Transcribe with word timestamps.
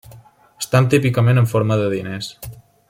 Estan 0.63 0.87
típicament 0.93 1.43
en 1.43 1.51
forma 1.55 1.81
de 1.83 1.93
diners. 1.95 2.35